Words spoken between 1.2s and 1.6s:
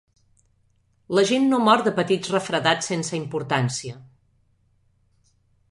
gent no